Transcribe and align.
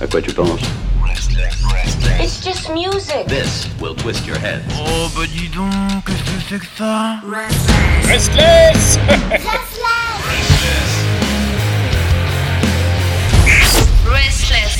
À 0.00 0.06
quoi 0.06 0.20
tu 0.20 0.32
penses 0.32 0.60
It's 2.20 2.44
just 2.44 2.68
music. 2.70 3.26
This 3.28 3.68
will 3.80 3.94
twist 3.94 4.26
your 4.26 4.36
head. 4.38 4.62
Oh 4.76 5.08
bah 5.14 5.22
dis 5.26 5.48
donc, 5.48 5.70
qu'est-ce 6.06 6.22
que 6.22 6.40
c'est 6.48 6.58
que 6.58 6.66
ça 6.76 7.20
Restless 8.08 8.98
Restless. 14.06 14.74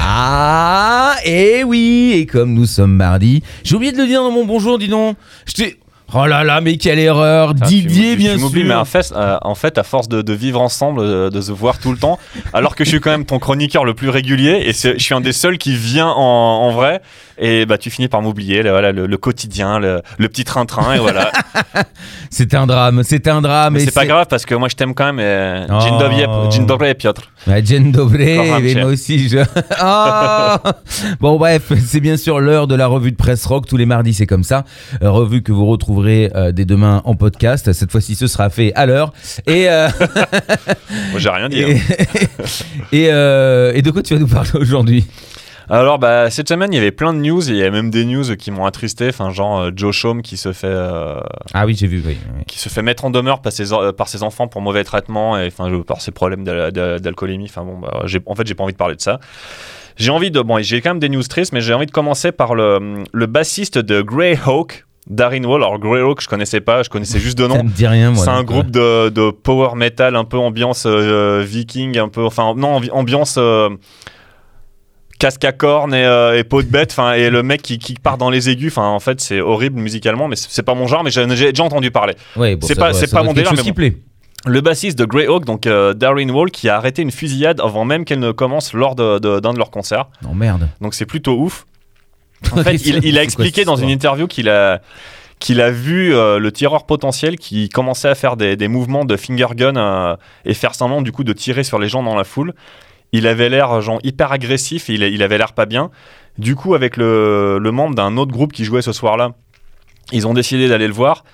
Ah, 0.00 1.16
et 1.24 1.64
oui, 1.64 2.12
et 2.14 2.26
comme 2.26 2.54
nous 2.54 2.66
sommes 2.66 2.94
mardi, 2.94 3.42
j'ai 3.62 3.76
oublié 3.76 3.92
de 3.92 3.98
le 3.98 4.06
dire 4.06 4.22
dans 4.22 4.30
mon 4.30 4.44
bonjour, 4.44 4.78
dis 4.78 4.88
donc. 4.88 5.16
Je 5.46 5.52
t'ai... 5.52 5.78
Oh 6.14 6.24
là 6.26 6.42
là, 6.42 6.62
mais 6.62 6.78
quelle 6.78 6.98
erreur 6.98 7.52
Didier, 7.52 8.12
tu, 8.12 8.16
bien 8.16 8.34
tu 8.34 8.40
sûr 8.40 8.50
mais 8.64 8.74
en 8.74 8.86
fait, 8.86 9.12
euh, 9.14 9.36
en 9.42 9.54
fait, 9.54 9.76
à 9.76 9.82
force 9.82 10.08
de, 10.08 10.22
de 10.22 10.32
vivre 10.32 10.58
ensemble, 10.60 11.00
euh, 11.00 11.28
de 11.28 11.40
se 11.42 11.52
voir 11.52 11.78
tout 11.78 11.92
le 11.92 11.98
temps, 11.98 12.18
alors 12.54 12.76
que 12.76 12.84
je 12.84 12.88
suis 12.88 13.00
quand 13.00 13.10
même 13.10 13.26
ton 13.26 13.38
chroniqueur 13.38 13.84
le 13.84 13.92
plus 13.92 14.08
régulier, 14.08 14.62
et 14.66 14.72
je 14.72 14.98
suis 14.98 15.14
un 15.14 15.20
des 15.20 15.32
seuls 15.32 15.58
qui 15.58 15.76
vient 15.76 16.08
en, 16.08 16.16
en 16.62 16.70
vrai, 16.70 17.02
et 17.36 17.66
bah 17.66 17.76
tu 17.76 17.90
finis 17.90 18.08
par 18.08 18.22
m'oublier, 18.22 18.62
là, 18.62 18.70
voilà, 18.72 18.90
le, 18.92 19.06
le 19.06 19.16
quotidien, 19.18 19.78
le, 19.78 20.00
le 20.16 20.28
petit 20.28 20.44
train-train, 20.44 20.94
et 20.94 20.98
voilà. 20.98 21.30
C'était 22.30 22.56
un 22.56 22.66
drame, 22.66 23.02
c'était 23.02 23.30
un 23.30 23.40
drame. 23.42 23.74
mais 23.74 23.80
c'est 23.80 23.94
pas 23.94 24.06
grave, 24.06 24.26
parce 24.28 24.44
que 24.46 24.54
moi 24.54 24.68
je 24.68 24.76
t'aime 24.76 24.94
quand 24.94 25.12
même, 25.12 25.20
et... 25.20 25.66
Oh. 25.70 25.78
Dzień 26.50 26.66
Dzień 26.66 26.94
Piotr. 26.98 27.30
Encore 27.46 28.54
un 28.56 28.60
mais 28.60 28.74
moi 28.74 28.84
aussi 28.86 29.28
je... 29.28 29.38
Ah 29.78 30.60
bon 31.20 31.36
bref, 31.38 31.72
c'est 31.86 32.00
bien 32.00 32.16
sûr 32.16 32.40
l'heure 32.40 32.66
de 32.66 32.74
la 32.74 32.86
revue 32.86 33.12
de 33.12 33.16
presse 33.16 33.44
rock, 33.46 33.66
tous 33.66 33.76
les 33.76 33.86
mardis 33.86 34.14
c'est 34.14 34.26
comme 34.26 34.44
ça. 34.44 34.64
Euh, 35.02 35.10
revue 35.10 35.42
que 35.42 35.52
vous 35.52 35.66
retrouverez 35.98 36.30
euh, 36.34 36.52
dès 36.52 36.64
demain 36.64 37.02
en 37.04 37.14
podcast, 37.14 37.72
cette 37.72 37.90
fois-ci 37.90 38.14
ce 38.14 38.26
sera 38.26 38.50
fait 38.50 38.72
à 38.74 38.86
l'heure. 38.86 39.12
Et, 39.46 39.68
euh, 39.68 39.88
Moi 41.10 41.18
j'ai 41.20 41.28
rien 41.30 41.48
dit. 41.48 41.60
et, 41.60 41.74
hein. 41.74 41.78
et, 42.92 43.06
euh, 43.10 43.72
et 43.74 43.82
de 43.82 43.90
quoi 43.90 44.02
tu 44.02 44.14
vas 44.14 44.20
nous 44.20 44.26
parler 44.28 44.50
aujourd'hui? 44.54 45.06
Alors, 45.70 45.98
bah, 45.98 46.30
cette 46.30 46.48
semaine, 46.48 46.72
il 46.72 46.76
y 46.76 46.78
avait 46.78 46.92
plein 46.92 47.12
de 47.12 47.18
news, 47.18 47.46
et 47.46 47.52
il 47.52 47.58
y 47.58 47.62
a 47.62 47.70
même 47.70 47.90
des 47.90 48.06
news 48.06 48.24
qui 48.36 48.50
m'ont 48.50 48.64
attristé, 48.64 49.08
enfin, 49.08 49.28
genre 49.32 49.60
euh, 49.60 49.70
Joe 49.76 49.94
Shome 49.94 50.22
qui 50.22 50.38
se 50.38 50.54
fait. 50.54 50.66
euh, 50.66 51.20
Ah 51.52 51.66
oui 51.66 51.76
j'ai 51.78 51.86
vu, 51.86 52.02
oui. 52.06 52.16
oui. 52.38 52.44
qui 52.46 52.58
se 52.58 52.70
fait 52.70 52.80
mettre 52.80 53.04
en 53.04 53.10
demeure 53.10 53.42
par 53.42 53.52
ses, 53.52 53.74
euh, 53.74 53.92
par 53.92 54.08
ses 54.08 54.22
enfants 54.22 54.48
pour 54.48 54.62
mauvais 54.62 54.82
traitement 54.82 55.38
et 55.38 55.46
enfin 55.48 55.70
par 55.86 56.00
ses 56.00 56.10
problèmes 56.10 56.42
d'al- 56.42 56.72
d'al- 56.72 57.00
d'alcoolémie. 57.00 57.44
Enfin 57.50 57.64
bon, 57.64 57.78
bah, 57.80 58.02
en 58.24 58.34
fait, 58.34 58.46
j'ai 58.46 58.54
pas 58.54 58.64
envie 58.64 58.72
de 58.72 58.78
parler 58.78 58.96
de 58.96 59.02
ça. 59.02 59.20
J'ai 59.98 60.10
envie 60.10 60.30
de 60.30 60.40
bon, 60.40 60.58
j'ai 60.62 60.80
quand 60.80 60.88
même 60.90 61.00
des 61.00 61.10
news 61.10 61.22
tristes, 61.24 61.52
mais 61.52 61.60
j'ai 61.60 61.74
envie 61.74 61.84
de 61.84 61.90
commencer 61.90 62.32
par 62.32 62.54
le, 62.54 63.04
le 63.12 63.26
bassiste 63.26 63.76
de 63.76 64.00
Greyhawk, 64.00 64.86
Darren 65.08 65.44
Wall. 65.44 65.62
Alors 65.62 65.78
Greyhawk, 65.78 66.20
je 66.22 66.28
connaissais 66.28 66.60
pas, 66.60 66.82
je 66.82 66.90
connaissais 66.90 67.18
juste 67.18 67.38
de 67.38 67.42
Ça 67.44 67.48
nom. 67.48 67.64
me 67.64 67.68
dit 67.70 67.86
rien 67.86 68.10
moi. 68.10 68.22
C'est 68.24 68.30
un 68.30 68.44
groupe 68.44 68.70
de, 68.70 69.08
de 69.08 69.30
power 69.30 69.74
metal 69.74 70.16
un 70.16 70.24
peu 70.24 70.36
ambiance 70.38 70.84
euh, 70.86 71.42
viking, 71.46 71.98
un 71.98 72.08
peu 72.08 72.24
enfin 72.24 72.54
non 72.56 72.78
ambi- 72.80 72.90
ambiance 72.90 73.36
euh, 73.38 73.70
casque 75.18 75.44
à 75.44 75.52
cornes 75.52 75.94
et, 75.94 76.04
euh, 76.04 76.38
et 76.38 76.44
peau 76.44 76.62
de 76.62 76.68
bête, 76.68 76.90
enfin 76.92 77.14
et 77.14 77.28
le 77.30 77.42
mec 77.42 77.62
qui, 77.62 77.78
qui 77.78 77.94
part 77.94 78.18
dans 78.18 78.30
les 78.30 78.48
aigus, 78.50 78.70
enfin 78.72 78.86
en 78.86 79.00
fait 79.00 79.20
c'est 79.20 79.40
horrible 79.40 79.80
musicalement, 79.80 80.28
mais 80.28 80.36
c'est 80.36 80.62
pas 80.62 80.74
mon 80.74 80.86
genre, 80.86 81.02
mais 81.02 81.10
j'ai 81.10 81.26
déjà 81.26 81.64
entendu 81.64 81.90
parler. 81.90 82.14
euh, 82.36 82.40
ouais, 82.40 82.56
bon, 82.56 82.66
c'est 82.66 82.74
ça 82.74 82.80
pas- 82.80 82.92
c'est 82.92 83.06
ça 83.08 83.22
mon 83.22 83.32
délire, 83.32 83.52
mais 83.56 83.72
plaît. 83.72 83.96
Le 84.46 84.60
bassiste 84.60 84.96
de 84.96 85.04
Greyhawk, 85.04 85.44
donc 85.44 85.66
euh, 85.66 85.94
Darren 85.94 86.30
Wall, 86.30 86.52
qui 86.52 86.68
a 86.68 86.76
arrêté 86.76 87.02
une 87.02 87.10
fusillade 87.10 87.60
avant 87.60 87.84
même 87.84 88.04
qu'elle 88.04 88.20
ne 88.20 88.30
commence 88.30 88.72
lors 88.72 88.94
de- 88.94 89.18
de- 89.18 89.40
d'un 89.40 89.52
de, 89.52 89.58
leurs 89.58 89.72
concerts. 89.72 90.06
Non 90.22 90.32
merde. 90.34 90.68
Donc 90.80 90.94
c'est 90.94 91.06
plutôt 91.06 91.36
ouf. 91.36 91.66
En 92.52 92.62
fait, 92.62 92.74
il, 92.74 93.04
il 93.04 93.18
a 93.18 93.22
expliqué 93.22 93.64
dans 93.64 93.76
une 93.76 93.90
interview 93.90 94.26
qu'il 94.26 94.48
a 94.48 94.80
qu'il 95.38 95.60
a 95.60 95.70
vu 95.70 96.14
euh, 96.14 96.40
le 96.40 96.50
tireur 96.50 96.84
potentiel 96.84 97.36
qui 97.36 97.68
commençait 97.68 98.08
à 98.08 98.16
faire 98.16 98.36
des, 98.36 98.56
des 98.56 98.66
mouvements 98.66 99.04
de 99.04 99.16
finger 99.16 99.46
gun 99.54 99.76
euh, 99.76 100.16
et 100.44 100.52
faire 100.52 100.74
semblant 100.74 101.00
du 101.00 101.12
coup 101.12 101.22
de 101.22 101.32
tirer 101.32 101.62
sur 101.62 101.78
les 101.78 101.88
gens 101.88 102.02
dans 102.02 102.16
la 102.16 102.24
foule. 102.24 102.54
Il 103.12 103.26
avait 103.26 103.48
l'air 103.48 103.80
genre 103.80 104.00
hyper 104.02 104.32
agressif, 104.32 104.90
et 104.90 104.94
il, 104.94 105.02
il 105.02 105.22
avait 105.22 105.38
l'air 105.38 105.52
pas 105.52 105.64
bien. 105.64 105.90
Du 106.38 106.56
coup, 106.56 106.74
avec 106.74 106.96
le, 106.96 107.58
le 107.60 107.70
membre 107.70 107.94
d'un 107.94 108.16
autre 108.16 108.32
groupe 108.32 108.52
qui 108.52 108.64
jouait 108.64 108.82
ce 108.82 108.92
soir-là, 108.92 109.32
ils 110.12 110.26
ont 110.26 110.34
décidé 110.34 110.68
d'aller 110.68 110.88
le 110.88 110.92
voir 110.92 111.24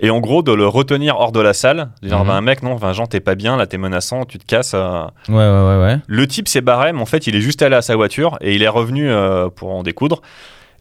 et 0.00 0.10
en 0.10 0.18
gros 0.20 0.42
de 0.42 0.52
le 0.52 0.66
retenir 0.66 1.16
hors 1.18 1.32
de 1.32 1.40
la 1.40 1.52
salle. 1.52 1.90
Dire, 2.02 2.18
Mhm. 2.20 2.26
bah, 2.26 2.40
mec, 2.40 2.62
non, 2.62 2.74
Vincent, 2.76 3.06
t'es 3.06 3.20
pas 3.20 3.34
bien, 3.34 3.56
là, 3.56 3.66
t'es 3.66 3.78
menaçant, 3.78 4.24
tu 4.24 4.38
te 4.38 4.44
casses. 4.46 4.72
euh. 4.74 5.02
Ouais 5.28 5.34
ouais 5.34 5.40
ouais 5.40 5.82
ouais. 5.82 5.96
Le 6.06 6.26
type 6.26 6.48
s'est 6.48 6.60
barré, 6.62 6.92
mais 6.92 7.00
en 7.00 7.06
fait, 7.06 7.26
il 7.26 7.36
est 7.36 7.40
juste 7.40 7.62
allé 7.62 7.76
à 7.76 7.82
sa 7.82 7.96
voiture 7.96 8.38
et 8.40 8.54
il 8.54 8.62
est 8.62 8.68
revenu 8.68 9.10
euh, 9.10 9.48
pour 9.48 9.70
en 9.74 9.82
découdre. 9.82 10.22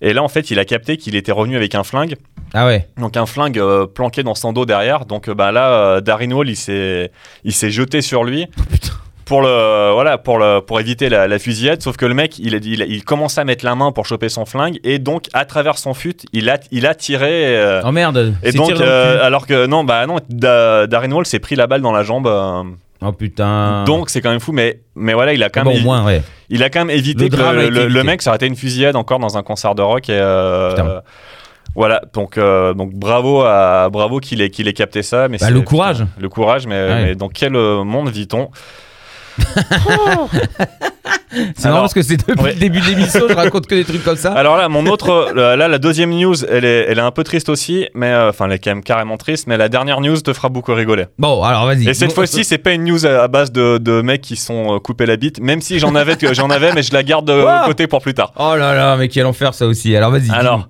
Et 0.01 0.13
là, 0.13 0.23
en 0.23 0.29
fait, 0.29 0.49
il 0.49 0.59
a 0.59 0.63
capté 0.65 0.95
qu'il 0.95 1.15
était 1.17 1.33
revenu 1.33 1.57
avec 1.57 1.75
un 1.75 1.83
flingue. 1.83 2.15
Ah 2.53 2.65
ouais. 2.65 2.87
Donc, 2.97 3.17
un 3.17 3.25
flingue 3.25 3.59
euh, 3.59 3.85
planqué 3.85 4.23
dans 4.23 4.33
son 4.35 4.53
dos 4.53 4.65
derrière. 4.65 5.05
Donc, 5.05 5.29
bah, 5.29 5.51
là, 5.51 5.99
Wall, 6.31 6.47
il 6.49 6.55
s'est, 6.55 7.11
il 7.43 7.51
s'est 7.53 7.69
jeté 7.71 8.01
sur 8.01 8.23
lui. 8.23 8.47
Pour, 9.29 9.41
le, 9.43 9.91
voilà, 9.93 10.17
pour, 10.17 10.39
le, 10.39 10.59
pour 10.59 10.79
éviter 10.79 11.07
la, 11.07 11.27
la 11.27 11.37
fusillade, 11.39 11.81
sauf 11.83 11.95
que 11.97 12.05
le 12.07 12.15
mec, 12.15 12.39
il, 12.39 12.55
il, 12.55 12.81
il 12.89 13.03
commençait 13.05 13.39
à 13.41 13.43
mettre 13.45 13.63
la 13.63 13.75
main 13.75 13.91
pour 13.91 14.05
choper 14.07 14.27
son 14.27 14.45
flingue, 14.45 14.79
et 14.83 14.97
donc, 14.97 15.27
à 15.33 15.45
travers 15.45 15.77
son 15.77 15.93
fut, 15.93 16.17
il 16.33 16.49
a, 16.49 16.57
il 16.71 16.87
a 16.87 16.95
tiré. 16.95 17.55
euh, 17.55 17.81
Oh 17.85 17.91
merde. 17.91 18.33
et 18.43 18.51
donc, 18.51 18.71
euh, 18.71 19.23
alors 19.23 19.45
que 19.45 19.67
non, 19.67 19.83
bah 19.83 20.05
non, 20.07 20.17
Da- 20.29 20.87
Darren 20.87 21.11
Wall 21.13 21.25
s'est 21.27 21.37
pris 21.39 21.55
la 21.55 21.67
balle 21.67 21.81
dans 21.81 21.91
la 21.91 22.01
jambe. 22.03 22.25
euh, 22.27 22.63
Oh 23.01 23.11
putain. 23.13 23.83
donc, 23.85 24.09
c'est 24.09 24.19
quand 24.19 24.31
même 24.31 24.39
fou, 24.41 24.51
mais, 24.51 24.81
mais 24.95 25.13
voilà, 25.13 25.33
il 25.33 25.41
a 25.43 25.49
quand 25.49 25.63
bon, 25.63 25.73
même. 25.75 25.83
moins 25.83 26.03
ouais. 26.03 26.21
Il 26.49 26.63
a 26.63 26.69
quand 26.71 26.83
même 26.83 26.89
évité 26.97 27.25
Le 27.25 27.29
que 27.29 27.37
le, 27.87 28.03
mec 28.03 28.21
ça 28.23 28.31
aurait 28.31 28.37
été 28.37 28.47
une 28.47 28.55
fusillade 28.57 28.95
encore 28.95 29.19
dans 29.19 29.37
un 29.37 29.43
concert 29.43 29.75
de 29.75 29.81
rock 29.83 30.09
et 30.09 30.17
euh, 30.19 30.99
voilà 31.75 32.01
donc 32.13 32.37
euh, 32.39 32.73
donc 32.73 32.93
bravo 32.95 33.41
à 33.43 33.87
bravo 33.91 34.19
qu'il 34.19 34.41
ait 34.41 34.49
qu'il 34.49 34.67
ait 34.67 34.73
capté 34.73 35.03
ça 35.03 35.27
mais 35.29 35.37
Bah, 35.37 35.51
le 35.51 35.61
courage. 35.61 35.99
putain, 35.99 36.09
le 36.19 36.27
courage 36.29 36.65
mais, 36.67 36.81
Ouais. 36.81 37.03
mais 37.03 37.15
dans 37.15 37.29
quel 37.29 37.53
monde 37.53 38.09
vit-on? 38.09 38.49
C'est 41.55 41.65
marrant 41.69 41.81
parce 41.81 41.93
que 41.93 42.01
c'est 42.01 42.17
depuis 42.17 42.41
Ouais. 42.43 42.53
le 42.53 42.59
début 42.59 42.79
de 42.79 42.85
l'émission, 42.85 43.21
je 43.29 43.33
raconte 43.35 43.67
que 43.67 43.75
des 43.75 43.83
trucs 43.83 44.03
comme 44.03 44.15
ça. 44.15 44.31
alors 44.33 44.57
là 44.57 44.67
mon 44.69 44.85
autre 44.87 45.09
euh, 45.35 45.55
là 45.55 45.67
la 45.67 45.77
deuxième 45.77 46.11
news 46.11 46.35
elle 46.49 46.65
est 46.65 46.85
elle 46.89 46.97
est 46.97 47.01
un 47.03 47.11
peu 47.11 47.23
triste 47.23 47.49
aussi 47.49 47.87
mais 47.93 48.07
euh, 48.07 48.29
enfin 48.29 48.45
elle 48.45 48.53
est 48.53 48.59
quand 48.59 48.71
même 48.71 48.83
carrément 48.83 49.17
triste 49.17 49.45
mais 49.47 49.57
la 49.57 49.69
dernière 49.69 50.01
news 50.01 50.19
te 50.21 50.33
fera 50.33 50.49
beaucoup 50.49 50.73
rigoler 50.73 51.05
Bon, 51.19 51.43
alors 51.43 51.65
vas-y. 51.65 51.87
et 51.87 51.93
cette 51.93 52.09
Bon, 52.09 52.15
fois-ci 52.15 52.43
c'est 52.43 52.57
pas 52.57 52.71
une 52.71 52.83
news 52.85 53.05
à, 53.05 53.23
à 53.23 53.27
base 53.27 53.51
de, 53.51 53.77
de 53.77 54.01
mecs 54.01 54.21
qui 54.21 54.35
sont 54.35 54.75
euh, 54.75 54.79
coupés 54.79 55.05
la 55.05 55.17
bite 55.17 55.39
même 55.39 55.61
si 55.61 55.77
j'en 55.79 55.93
avais 55.95 56.15
j'en 56.33 56.49
avais 56.49 56.73
mais 56.73 56.81
je 56.83 56.93
la 56.93 57.03
garde 57.03 57.25
de 57.27 57.65
côté 57.65 57.87
pour 57.87 58.01
plus 58.01 58.13
tard 58.13 58.31
Oh 58.37 58.55
là 58.57 58.73
là, 58.73 58.95
mais 58.97 59.07
quel 59.07 59.25
enfer 59.25 59.53
ça 59.53 59.65
aussi. 59.67 59.95
Alors 59.95 60.11
vas-y. 60.11 60.29
Alors, 60.31 60.67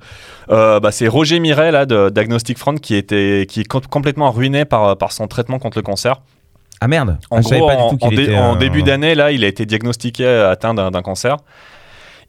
euh, 0.49 0.79
bah, 0.79 0.91
c'est 0.91 1.07
Roger 1.07 1.39
Miret 1.39 1.71
là, 1.71 1.85
de 1.85 2.09
Diagnostic 2.09 2.57
Front 2.57 2.75
qui, 2.75 2.95
était, 2.95 3.45
qui 3.47 3.61
est 3.61 3.65
com- 3.65 3.81
complètement 3.89 4.31
ruiné 4.31 4.65
par, 4.65 4.97
par 4.97 5.11
son 5.11 5.27
traitement 5.27 5.59
contre 5.59 5.77
le 5.77 5.83
cancer. 5.83 6.15
Ah 6.81 6.87
merde. 6.87 7.17
En 7.29 7.37
Ah, 7.37 7.41
gros, 7.41 7.67
pas 7.67 7.75
du 7.75 7.81
en, 7.81 7.89
tout 7.95 7.97
en 8.05 8.09
dé- 8.09 8.23
était, 8.23 8.35
en 8.37 8.55
euh, 8.55 8.57
début 8.57 8.83
d'année, 8.83 9.15
là, 9.15 9.31
il 9.31 9.43
a 9.43 9.47
été 9.47 9.65
diagnostiqué 9.65 10.25
atteint 10.27 10.73
d'un 10.73 11.01
cancer. 11.01 11.37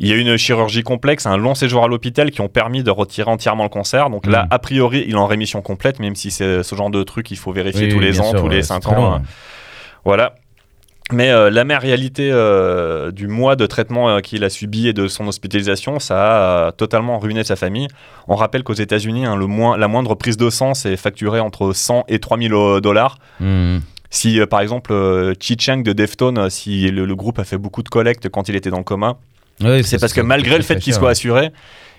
Il 0.02 0.08
y 0.08 0.12
a 0.12 0.14
eu 0.16 0.20
une 0.20 0.36
chirurgie 0.38 0.82
complexe, 0.82 1.26
un 1.26 1.36
long 1.36 1.54
séjour 1.54 1.84
à 1.84 1.88
l'hôpital 1.88 2.30
qui 2.30 2.40
ont 2.40 2.48
permis 2.48 2.82
de 2.82 2.90
retirer 2.90 3.30
entièrement 3.30 3.64
le 3.64 3.68
cancer. 3.68 4.08
Donc 4.08 4.26
là, 4.26 4.44
Mm. 4.44 4.48
a 4.50 4.58
priori, 4.58 5.04
il 5.06 5.12
est 5.12 5.16
en 5.18 5.26
rémission 5.26 5.60
complète, 5.60 6.00
même 6.00 6.14
si 6.14 6.30
c'est 6.30 6.62
ce 6.62 6.74
genre 6.74 6.88
de 6.90 7.02
truc 7.02 7.26
qu'il 7.26 7.36
faut 7.36 7.52
vérifier 7.52 7.84
oui, 7.86 7.92
tous 7.92 7.98
oui, 7.98 8.04
les 8.06 8.20
ans, 8.20 8.30
sûr, 8.30 8.40
tous 8.40 8.48
les 8.48 8.56
ouais, 8.56 8.62
5 8.62 8.82
c'est 8.82 8.88
très 8.88 8.96
ans. 8.96 9.10
long, 9.10 9.12
ouais. 9.16 9.22
Voilà. 10.06 10.34
Mais 11.12 11.30
euh, 11.30 11.50
la 11.50 11.64
mère 11.64 11.82
réalité 11.82 12.30
euh, 12.32 13.10
du 13.10 13.26
mois 13.26 13.56
de 13.56 13.66
traitement 13.66 14.08
euh, 14.08 14.20
qu'il 14.20 14.42
a 14.44 14.48
subi 14.48 14.86
et 14.88 14.92
de 14.92 15.06
son 15.08 15.26
hospitalisation, 15.26 15.98
ça 15.98 16.68
a 16.68 16.72
totalement 16.72 17.18
ruiné 17.18 17.42
sa 17.44 17.56
famille. 17.56 17.88
On 18.28 18.36
rappelle 18.36 18.62
qu'aux 18.62 18.72
États-Unis, 18.74 19.26
hein, 19.26 19.36
moins- 19.36 19.76
la 19.76 19.88
moindre 19.88 20.14
prise 20.14 20.36
de 20.36 20.48
sang, 20.50 20.72
c'est 20.72 20.96
facturé 20.96 21.40
entre 21.40 21.72
100 21.72 22.04
et 22.08 22.20
3000 22.20 22.54
euh, 22.54 22.80
dollars. 22.80 23.18
Hmm. 23.40 23.78
Si, 24.10 24.40
euh, 24.40 24.46
par 24.46 24.60
exemple, 24.60 24.92
euh, 24.92 25.34
Chi 25.38 25.56
Chang 25.58 25.78
de 25.78 25.92
Deftones, 25.92 26.38
euh, 26.38 26.50
si 26.50 26.90
le, 26.90 27.04
le 27.04 27.16
groupe 27.16 27.38
a 27.38 27.44
fait 27.44 27.58
beaucoup 27.58 27.82
de 27.82 27.88
collectes 27.88 28.28
quand 28.28 28.48
il 28.48 28.56
était 28.56 28.70
dans 28.70 28.78
le 28.78 28.84
coma, 28.84 29.18
c'est 29.82 30.00
parce 30.00 30.12
que 30.12 30.20
malgré 30.20 30.56
le 30.56 30.64
fait 30.64 30.78
qu'il 30.78 30.92
soit 30.92 31.04
ouais. 31.04 31.10
assuré, 31.10 31.52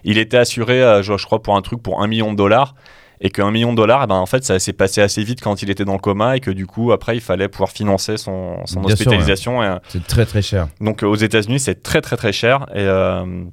il 0.03 0.17
était 0.17 0.37
assuré, 0.37 0.81
euh, 0.81 1.01
je, 1.01 1.17
je 1.17 1.25
crois, 1.25 1.41
pour 1.41 1.55
un 1.55 1.61
truc 1.61 1.81
pour 1.81 2.01
un 2.01 2.07
million 2.07 2.31
de 2.31 2.37
dollars. 2.37 2.75
Et 3.23 3.29
qu'un 3.29 3.51
million 3.51 3.71
de 3.71 3.77
dollars, 3.77 4.01
eh 4.03 4.07
ben, 4.07 4.15
en 4.15 4.25
fait, 4.25 4.43
ça 4.43 4.57
s'est 4.57 4.73
passé 4.73 4.99
assez 4.99 5.23
vite 5.23 5.41
quand 5.41 5.61
il 5.61 5.69
était 5.69 5.85
dans 5.85 5.93
le 5.93 5.99
coma 5.99 6.37
et 6.37 6.39
que 6.39 6.49
du 6.49 6.65
coup, 6.65 6.91
après, 6.91 7.15
il 7.15 7.21
fallait 7.21 7.49
pouvoir 7.49 7.69
financer 7.69 8.17
son, 8.17 8.63
hospitalisation. 8.83 9.61
Et, 9.61 9.77
C'est 9.89 10.07
très 10.07 10.25
très 10.25 10.41
cher. 10.41 10.69
donc, 10.79 11.03
euh, 11.03 11.05
aux 11.05 11.15
États-Unis, 11.15 11.59
c'est 11.59 11.83
très, 11.83 12.01
très, 12.01 12.17
très 12.17 12.33
cher. 12.33 12.65
Et 12.73 12.79
euh, 12.79 13.43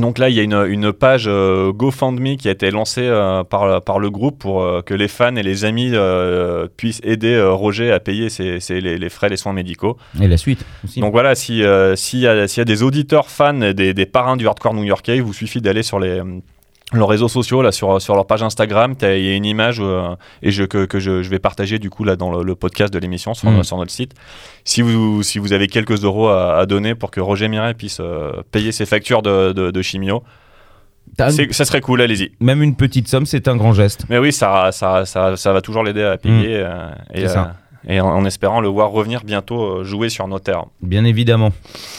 donc 0.00 0.18
là, 0.18 0.28
il 0.28 0.34
y 0.36 0.40
a 0.40 0.42
une, 0.42 0.64
une 0.68 0.92
page 0.92 1.24
euh, 1.28 1.72
GoFundMe 1.72 2.36
qui 2.36 2.48
a 2.48 2.52
été 2.52 2.70
lancée 2.70 3.02
euh, 3.04 3.44
par, 3.44 3.82
par 3.82 3.98
le 3.98 4.10
groupe 4.10 4.38
pour 4.38 4.62
euh, 4.62 4.82
que 4.82 4.94
les 4.94 5.08
fans 5.08 5.34
et 5.36 5.42
les 5.42 5.64
amis 5.64 5.92
puissent 6.76 7.00
aider 7.04 7.40
Roger 7.40 7.92
à 7.92 8.00
payer 8.00 8.28
ses, 8.28 8.60
ses- 8.60 8.80
les, 8.80 8.98
les 8.98 9.08
frais, 9.08 9.28
les 9.28 9.36
soins 9.36 9.52
médicaux. 9.52 9.96
Et 10.20 10.28
la 10.28 10.36
suite 10.36 10.64
aussi. 10.84 11.00
Donc 11.00 11.12
voilà, 11.12 11.34
si, 11.34 11.62
s'il 11.96 12.20
y, 12.20 12.26
a- 12.26 12.48
s'il 12.48 12.60
y 12.60 12.62
a 12.62 12.64
des 12.64 12.82
auditeurs 12.82 13.28
fans 13.30 13.60
et 13.60 13.74
des, 13.74 13.94
des 13.94 14.06
parrains 14.06 14.36
du 14.36 14.46
hardcore 14.46 14.74
new-yorkais, 14.74 15.16
il 15.16 15.22
vous 15.22 15.32
suffit 15.32 15.60
d'aller 15.60 15.82
sur 15.82 15.98
les, 15.98 16.20
leurs 16.94 17.08
réseaux 17.08 17.28
sociaux, 17.28 17.60
là, 17.60 17.70
sur, 17.70 18.00
sur 18.00 18.14
leur 18.14 18.26
page 18.26 18.42
Instagram. 18.42 18.94
Il 19.02 19.06
y 19.24 19.28
a 19.30 19.34
une 19.34 19.44
image 19.44 19.78
euh, 19.80 20.14
et 20.42 20.50
je, 20.50 20.64
que, 20.64 20.86
que 20.86 20.98
je, 20.98 21.22
je 21.22 21.28
vais 21.30 21.38
partager 21.38 21.78
du 21.78 21.90
coup 21.90 22.02
là, 22.04 22.16
dans 22.16 22.30
le, 22.30 22.42
le 22.42 22.54
podcast 22.54 22.92
de 22.92 22.98
l'émission 22.98 23.34
sur, 23.34 23.50
Mm. 23.50 23.62
sur 23.62 23.76
notre 23.76 23.90
site. 23.90 24.12
Si 24.64 24.80
vous, 24.82 25.22
si 25.22 25.38
vous 25.38 25.52
avez 25.52 25.66
quelques 25.66 26.02
euros 26.04 26.28
à, 26.28 26.56
à 26.58 26.66
donner 26.66 26.94
pour 26.94 27.10
que 27.10 27.20
Roger 27.20 27.48
Miret 27.48 27.74
puisse 27.74 27.98
euh, 28.00 28.32
payer 28.52 28.72
ses 28.72 28.86
factures 28.86 29.20
de, 29.22 29.52
de, 29.52 29.70
de 29.70 29.82
chimio, 29.82 30.22
ça 31.16 31.30
serait 31.64 31.80
cool, 31.80 32.00
allez-y. 32.02 32.32
Même 32.40 32.62
une 32.62 32.76
petite 32.76 33.08
somme, 33.08 33.26
c'est 33.26 33.48
un 33.48 33.56
grand 33.56 33.72
geste. 33.72 34.04
Mais 34.08 34.18
oui, 34.18 34.32
ça, 34.32 34.70
ça, 34.72 35.04
ça, 35.04 35.36
ça 35.36 35.52
va 35.52 35.60
toujours 35.60 35.82
l'aider 35.82 36.02
à 36.04 36.16
payer. 36.16 36.56
euh, 36.56 36.88
et, 37.14 37.24
Mm. 37.24 37.28
Ça. 37.28 37.54
Et 37.86 38.00
en, 38.00 38.08
en 38.08 38.24
espérant 38.24 38.60
le 38.60 38.68
voir 38.68 38.90
revenir 38.90 39.22
bientôt 39.24 39.62
euh, 39.80 39.84
jouer 39.84 40.08
sur 40.08 40.26
nos 40.28 40.38
terres. 40.38 40.64
Bien 40.82 41.04
évidemment. 41.04 41.50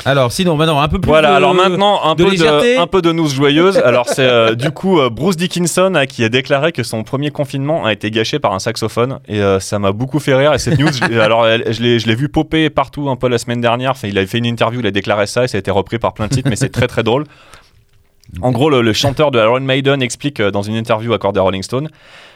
Alors, 0.05 0.31
sinon, 0.31 0.55
maintenant, 0.55 0.79
un 0.81 0.87
peu 0.87 0.99
plus. 0.99 1.07
Voilà, 1.09 1.29
de- 1.29 1.35
alors 1.35 1.53
maintenant, 1.53 2.01
un 2.03 2.15
de 2.15 2.23
peu 2.23 2.31
légèreté. 2.31 2.75
de, 2.75 2.81
un 2.81 2.87
peu 2.87 3.01
de 3.01 3.11
news 3.11 3.27
joyeuse. 3.29 3.77
Alors, 3.85 4.07
c'est 4.09 4.27
euh, 4.27 4.55
du 4.55 4.71
coup 4.71 4.99
euh, 4.99 5.09
Bruce 5.09 5.37
Dickinson 5.37 5.93
euh, 5.95 6.05
qui 6.05 6.23
a 6.23 6.29
déclaré 6.29 6.71
que 6.71 6.83
son 6.83 7.03
premier 7.03 7.31
confinement 7.31 7.85
a 7.85 7.93
été 7.93 8.11
gâché 8.11 8.39
par 8.39 8.53
un 8.53 8.59
saxophone. 8.59 9.19
Et 9.27 9.39
ça 9.59 9.79
m'a 9.79 9.91
beaucoup 9.91 10.19
fait 10.19 10.35
rire. 10.35 10.53
Et 10.53 10.59
cette 10.59 10.79
news, 10.79 10.89
je- 10.91 11.19
alors, 11.19 11.47
elle- 11.47 11.73
je 11.73 11.81
l'ai 11.81 11.99
je 11.99 12.07
l'ai 12.07 12.15
vu 12.15 12.29
popper 12.29 12.69
partout 12.69 13.09
un 13.09 13.15
peu 13.15 13.27
la 13.27 13.37
semaine 13.37 13.61
dernière. 13.61 13.91
Enfin, 13.91 14.07
il 14.07 14.17
avait 14.17 14.27
fait 14.27 14.37
une 14.39 14.45
interview, 14.45 14.79
il 14.81 14.87
a 14.87 14.91
déclaré 14.91 15.27
ça 15.27 15.43
et 15.43 15.47
ça 15.47 15.57
a 15.57 15.59
été 15.59 15.71
repris 15.71 15.99
par 15.99 16.13
plein 16.13 16.27
de 16.27 16.33
sites, 16.33 16.47
mais 16.49 16.55
c'est 16.55 16.69
très 16.69 16.87
très 16.87 17.03
drôle. 17.03 17.23
En 18.41 18.51
gros, 18.51 18.69
le, 18.69 18.81
le 18.81 18.93
chanteur 18.93 19.31
de 19.31 19.39
Iron 19.39 19.59
Maiden 19.61 20.01
explique 20.01 20.39
euh, 20.39 20.51
dans 20.51 20.61
une 20.61 20.75
interview 20.75 21.13
accordée 21.13 21.39
à 21.39 21.43
Rolling 21.43 21.63
Stone 21.63 21.89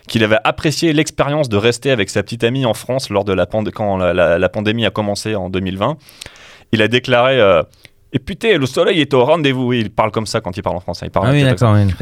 qu'il 0.08 0.24
avait 0.24 0.40
apprécié 0.44 0.92
l'expérience 0.92 1.50
de 1.50 1.58
rester 1.58 1.92
avec 1.92 2.10
sa 2.10 2.24
petite 2.24 2.44
amie 2.44 2.66
en 2.66 2.74
France 2.74 3.10
lors 3.10 3.24
de 3.24 3.34
la 3.34 3.46
pand- 3.46 3.70
quand 3.72 3.98
la, 3.98 4.14
la- 4.14 4.38
la 4.40 4.50
pandémie 4.50 4.86
a 4.86 4.90
commencé 4.90 5.36
en 5.36 5.50
2020. 5.50 5.98
Il 6.74 6.82
a 6.82 6.88
déclaré 6.88 7.40
euh, 7.40 7.62
Et 8.12 8.20
putain, 8.20 8.58
le 8.58 8.66
soleil 8.66 9.00
est 9.02 9.14
au 9.14 9.24
rendez-vous. 9.24 9.68
Oui, 9.68 9.80
il 9.82 9.90
parle 9.92 10.12
comme 10.12 10.26
ça 10.26 10.42
quand 10.42 10.58
il 10.58 10.62
parle 10.64 10.76
en 10.78 10.80
français. 10.82 11.06
Il 11.08 11.12
parle 11.12 11.28
Ah 11.28 11.32
oui, 11.34 11.44
oui. 11.44 11.50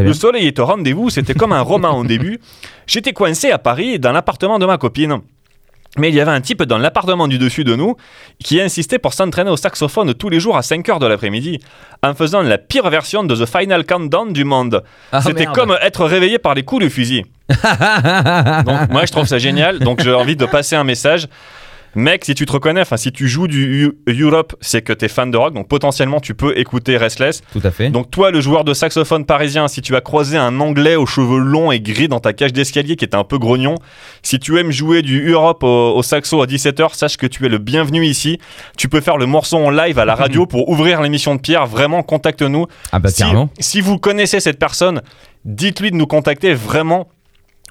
Le 0.07 0.13
soleil 0.13 0.47
est 0.47 0.57
au 0.59 0.65
rendez-vous, 0.65 1.09
c'était 1.09 1.33
comme 1.33 1.51
un 1.53 1.61
roman 1.61 1.97
au 1.97 2.03
début. 2.05 2.39
J'étais 2.88 3.13
coincé 3.13 3.51
à 3.51 3.59
Paris 3.59 3.99
dans 3.99 4.11
l'appartement 4.13 4.57
de 4.59 4.65
ma 4.65 4.77
copine. 4.77 5.19
Mais 5.97 6.07
il 6.09 6.15
y 6.15 6.21
avait 6.21 6.31
un 6.31 6.39
type 6.39 6.63
dans 6.63 6.77
l'appartement 6.77 7.27
du 7.27 7.38
dessus 7.38 7.65
de 7.65 7.75
nous 7.75 7.97
qui 8.41 8.61
insistait 8.61 8.97
pour 8.97 9.13
s'entraîner 9.13 9.49
au 9.51 9.57
saxophone 9.57 10.13
tous 10.13 10.29
les 10.29 10.39
jours 10.39 10.55
à 10.55 10.61
5 10.61 10.88
heures 10.88 10.99
de 10.99 11.05
l'après-midi, 11.05 11.59
en 12.01 12.13
faisant 12.13 12.41
la 12.41 12.57
pire 12.57 12.89
version 12.89 13.23
de 13.25 13.35
The 13.35 13.45
Final 13.45 13.85
Countdown 13.85 14.31
du 14.31 14.45
monde. 14.45 14.83
Ah, 15.11 15.21
C'était 15.21 15.43
merde. 15.43 15.55
comme 15.55 15.77
être 15.81 16.05
réveillé 16.05 16.39
par 16.39 16.53
les 16.53 16.63
coups 16.63 16.85
de 16.85 16.89
fusil. 16.89 17.25
Donc 17.49 18.89
moi 18.89 19.05
je 19.05 19.11
trouve 19.11 19.25
ça 19.25 19.38
génial. 19.38 19.79
Donc 19.79 20.01
j'ai 20.01 20.13
envie 20.13 20.38
de 20.38 20.45
passer 20.45 20.75
un 20.77 20.85
message. 20.85 21.27
Mec, 21.95 22.23
si 22.23 22.35
tu 22.35 22.45
te 22.45 22.51
reconnais, 22.53 22.81
enfin 22.81 22.95
si 22.97 23.11
tu 23.11 23.27
joues 23.27 23.47
du 23.47 23.91
Eu- 24.07 24.21
Europe, 24.23 24.55
c'est 24.61 24.81
que 24.81 24.93
t'es 24.93 25.07
fan 25.09 25.29
de 25.29 25.38
rock, 25.38 25.53
donc 25.53 25.67
potentiellement 25.67 26.19
tu 26.21 26.33
peux 26.35 26.57
écouter 26.57 26.95
Restless. 26.97 27.41
Tout 27.51 27.59
à 27.63 27.71
fait. 27.71 27.89
Donc 27.89 28.09
toi, 28.11 28.31
le 28.31 28.39
joueur 28.39 28.63
de 28.63 28.73
saxophone 28.73 29.25
parisien, 29.25 29.67
si 29.67 29.81
tu 29.81 29.95
as 29.95 30.01
croisé 30.01 30.38
un 30.38 30.59
Anglais 30.61 30.95
aux 30.95 31.05
cheveux 31.05 31.39
longs 31.39 31.71
et 31.71 31.81
gris 31.81 32.07
dans 32.07 32.19
ta 32.21 32.31
cage 32.33 32.53
d'escalier 32.53 32.95
qui 32.95 33.03
était 33.05 33.17
un 33.17 33.23
peu 33.25 33.38
grognon, 33.38 33.75
si 34.23 34.39
tu 34.39 34.57
aimes 34.59 34.71
jouer 34.71 35.01
du 35.01 35.29
Europe 35.31 35.63
au, 35.63 35.95
au 35.97 36.03
saxo 36.03 36.41
à 36.41 36.45
17h, 36.45 36.95
sache 36.95 37.17
que 37.17 37.27
tu 37.27 37.45
es 37.45 37.49
le 37.49 37.57
bienvenu 37.57 38.05
ici. 38.05 38.39
Tu 38.77 38.88
peux 38.88 39.01
faire 39.01 39.17
le 39.17 39.25
morceau 39.25 39.57
en 39.57 39.69
live 39.69 39.99
à 39.99 40.05
la 40.05 40.15
radio 40.21 40.45
pour 40.45 40.69
ouvrir 40.69 41.01
l'émission 41.01 41.35
de 41.35 41.41
Pierre. 41.41 41.65
Vraiment, 41.67 42.03
contacte-nous. 42.03 42.67
ah 42.93 42.99
bah 42.99 43.09
si, 43.09 43.23
si 43.59 43.81
vous 43.81 43.97
connaissez 43.97 44.39
cette 44.39 44.59
personne, 44.59 45.01
dites-lui 45.45 45.91
de 45.91 45.95
nous 45.97 46.07
contacter. 46.07 46.53
Vraiment, 46.53 47.09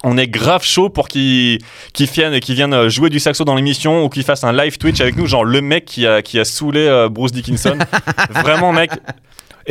on 0.03 0.17
est 0.17 0.27
grave 0.27 0.63
chaud 0.63 0.89
pour 0.89 1.07
qu'il 1.07 1.59
qu'il 1.93 2.07
vienne, 2.07 2.39
qu'il 2.39 2.55
vienne 2.55 2.89
jouer 2.89 3.09
du 3.09 3.19
saxo 3.19 3.43
dans 3.43 3.55
l'émission 3.55 4.03
ou 4.03 4.09
qu'il 4.09 4.23
fasse 4.23 4.43
un 4.43 4.53
live 4.53 4.77
Twitch 4.77 4.99
avec 5.01 5.15
nous, 5.15 5.27
genre 5.27 5.43
le 5.43 5.61
mec 5.61 5.85
qui 5.85 6.07
a, 6.07 6.21
qui 6.21 6.39
a 6.39 6.45
saoulé 6.45 6.87
euh, 6.87 7.09
Bruce 7.09 7.31
Dickinson. 7.31 7.77
Vraiment, 8.29 8.73
mec. 8.73 8.91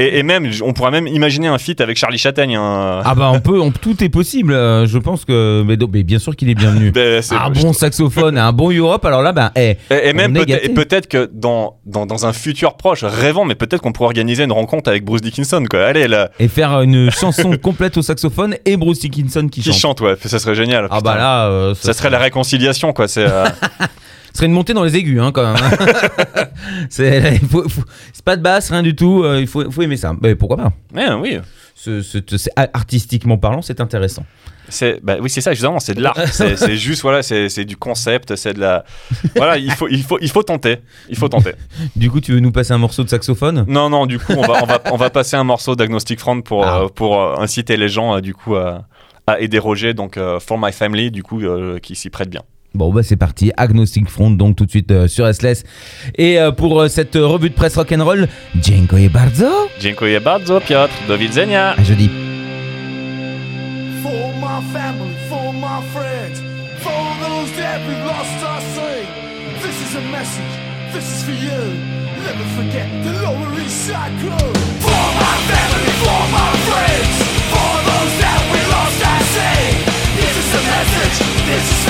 Et, 0.01 0.19
et 0.19 0.23
même, 0.23 0.51
on 0.65 0.73
pourrait 0.73 0.91
même 0.91 1.07
imaginer 1.07 1.47
un 1.49 1.59
feat 1.59 1.81
avec 1.81 1.97
Charlie 1.97 2.19
Chattagne. 2.19 2.57
hein. 2.57 3.03
Ah 3.05 3.15
bah 3.15 3.31
on 3.33 3.41
peut, 3.49 3.61
on- 3.61 3.71
tout 3.71 4.03
est 4.03 4.09
possible. 4.09 4.53
euh, 4.53 4.87
Je 4.87 4.99
pense 4.99 5.25
que, 5.25 5.63
mais, 5.67 5.77
bien 6.03 6.19
sûr 6.19 6.35
qu'il 6.35 6.49
est 6.51 6.55
bienvenu. 6.55 6.91
Ben, 6.95 7.23
c'est- 7.23 7.35
Un 7.35 7.51
bon 7.51 7.73
saxophone, 7.73 8.39
un 8.39 8.53
bon 8.53 8.71
Europe. 8.71 9.05
Alors 9.05 9.23
là, 9.23 9.33
ben, 9.33 9.51
eh, 9.57 9.77
Et, 9.91 10.09
et 10.09 10.13
même 10.13 10.33
on 10.33 10.35
est 10.35 10.39
peut-être 10.45 10.49
gâtés. 10.49 10.67
et 10.67 10.75
peut-être 10.75 11.07
que 11.09 11.31
dans, 11.33 11.77
dans, 11.87 12.07
dans 12.07 12.27
un 12.27 12.33
futur 12.33 12.75
proche, 12.77 13.05
rêvant, 13.05 13.45
mais 13.45 13.55
peut-être 13.55 13.83
qu'on 13.83 13.93
pourrait 13.93 14.07
organiser 14.07 14.45
une 14.45 14.53
rencontre 14.53 14.89
avec 14.89 15.05
Bruce 15.05 15.21
Dickinson. 15.21 15.65
Quoi. 15.71 15.85
Allez, 15.85 16.09
là, 16.09 16.31
et 16.39 16.49
faire 16.49 16.81
une 16.81 17.11
chanson 17.21 17.57
complète 17.63 17.97
au 17.97 18.03
saxophone 18.03 18.57
et 18.65 18.77
Bruce 18.77 19.01
Dickinson 19.01 19.49
qui, 19.49 19.61
qui 19.61 19.71
chante. 19.73 19.81
chante, 19.81 20.01
ouais, 20.01 20.15
ça 20.25 20.39
serait 20.39 20.55
génial. 20.55 20.87
Ah 20.91 20.97
putain. 20.97 21.11
bah 21.11 21.17
là, 21.17 21.47
euh, 21.49 21.75
ça 21.75 21.93
serait 21.93 22.11
la 22.11 22.19
réconciliation, 22.19 22.93
quoi. 22.93 23.07
C'est. 23.09 23.27
euh, 23.29 23.45
Ce 24.33 24.39
serait 24.39 24.47
une 24.47 24.53
montée 24.53 24.75
dans 24.75 24.85
les 24.85 24.97
aigus, 24.97 25.21
hein, 25.21 25.33
quand 25.33 25.53
même. 25.53 25.63
hein. 25.63 26.45
c'est, 26.91 27.41
pas 28.25 28.37
de 28.37 28.43
basse, 28.43 28.71
rien 28.71 28.83
du 28.83 28.95
tout. 28.95 29.23
euh, 29.25 29.41
il 29.41 29.47
faut, 29.47 29.71
faut 29.71 29.83
aimer 29.83 29.97
ça. 29.97 30.15
Mais 30.21 30.35
pourquoi 30.35 30.57
pas? 30.57 30.73
Ouais, 30.95 31.13
oui. 31.15 31.39
Ce- 31.75 32.49
artistiquement 32.75 33.39
parlant, 33.39 33.63
c'est 33.63 33.81
intéressant. 33.81 34.25
Bah 35.03 35.17
oui, 35.21 35.29
c'est 35.31 35.41
ça, 35.41 35.53
justement, 35.53 35.81
c'est 35.81 35.95
de 35.95 36.03
l'art. 36.03 36.15
C'est, 36.33 36.77
juste, 36.77 37.03
voilà, 37.03 37.23
c'est, 37.25 37.65
du 37.65 37.77
concept, 37.77 38.37
c'est 38.37 38.55
de 38.55 38.61
la. 38.61 38.85
Voilà, 39.35 39.59
il 39.59 39.73
faut, 39.73 39.89
il 39.89 40.03
faut, 40.05 40.19
il 40.21 40.31
faut 40.31 40.45
tenter. 40.45 40.77
Il 41.09 41.17
faut 41.17 41.29
tenter. 41.29 41.55
Du 41.97 42.09
coup, 42.11 42.21
tu 42.21 42.33
veux 42.33 42.39
nous 42.41 42.53
passer 42.53 42.73
un 42.73 42.79
morceau 42.79 43.03
de 43.03 43.09
saxophone? 43.09 43.65
Non, 43.67 43.91
non, 43.91 44.07
du 44.07 44.19
coup, 44.21 44.33
on 44.37 44.43
va, 44.43 44.63
on 44.63 44.67
va, 44.67 44.81
on 44.93 44.97
va 44.97 45.11
passer 45.11 45.35
un 45.35 45.43
morceau 45.43 45.75
d'Agnostic 45.75 46.21
Front 46.21 46.41
pour, 46.43 46.65
Ah. 46.65 46.83
euh, 46.83 46.89
pour 46.89 47.21
euh, 47.21 47.35
inciter 47.39 47.77
les 47.77 47.89
gens, 47.89 48.17
euh, 48.17 48.21
du 48.21 48.33
coup, 48.33 48.55
à, 48.55 48.87
à 49.27 49.41
aider 49.41 49.59
Roger, 49.59 49.93
donc 49.93 50.19
For 50.41 50.57
My 50.57 50.71
Family, 50.71 51.11
du 51.11 51.25
coup, 51.25 51.41
qui 51.83 51.97
s'y 51.97 52.11
prête 52.11 52.29
bien. 52.31 52.43
Bon, 52.75 52.93
bah 52.93 53.03
c'est 53.03 53.17
parti. 53.17 53.51
Agnostic 53.57 54.09
Front, 54.09 54.31
donc 54.31 54.57
tout 54.57 54.65
de 54.65 54.71
suite 54.71 54.91
euh, 54.93 55.09
sur 55.09 55.27
SLS. 55.33 55.65
Et 56.17 56.39
euh, 56.39 56.53
pour 56.53 56.81
euh, 56.81 56.89
cette 56.89 57.17
euh, 57.17 57.27
revue 57.27 57.51
de 57.51 57.55
presse 57.55 57.77
rock'n'roll, 57.77 58.29
Dziękuję 58.55 59.11
bardzo. 59.11 59.69
Dziękuję 59.81 60.21
bardzo, 60.21 60.61
Piotr. 60.61 60.93
Do 61.09 61.19
widzenia. 61.19 61.75
À 61.77 61.83
jeudi. 61.83 62.09
For 64.03 64.29
my 64.41 64.61
family, 64.73 65.15
for 65.29 65.53
my 65.53 65.83
friends, 65.93 66.41
for 66.79 67.05
those 67.23 67.51
that 67.59 67.81
we've 67.87 68.05
lost 68.07 68.45
our 68.45 68.61
say. 68.75 69.07
This 69.63 69.77
is 69.87 69.97
a 69.97 70.03
message, 70.13 70.55
this 70.95 71.05
is 71.15 71.23
for 71.25 71.33
you. 71.33 71.61
Never 72.25 72.45
forget 72.57 72.87
the 73.05 73.13
Lower 73.25 73.51
East 73.65 73.87
Side 73.89 74.15
crew. 74.21 74.53
For 74.87 75.07
my 75.23 75.37
family, 75.51 75.93
for 76.05 76.23
my 76.39 76.51
friends, 76.69 77.15
for 77.53 77.73
those 77.91 78.15
that 78.23 78.41
we 78.53 78.61
lost 78.77 79.01
our 79.13 79.23
say. 79.35 79.59
This 80.21 80.37
is 80.43 80.51
a 80.55 80.63
message, 80.75 81.17
this 81.49 81.65
is 81.75 81.90